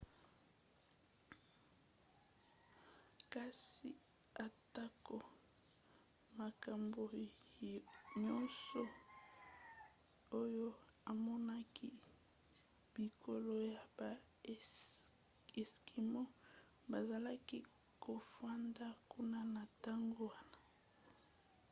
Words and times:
kasi 3.33 3.89
atako 4.45 5.17
makambo 6.39 7.01
nyonso 8.23 8.83
oyo 10.41 10.67
amonaki 11.11 11.89
bikolo 12.95 13.53
ya 13.73 13.83
baeskimo 13.97 16.21
bazalaki 16.91 17.57
kofanda 18.03 18.87
kuna 19.11 19.39
na 19.53 19.63
ntango 19.69 20.21
wana 20.33 20.59